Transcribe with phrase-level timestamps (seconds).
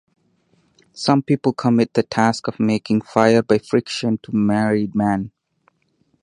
[0.93, 5.29] Some people commit the task of making fire by friction to married men.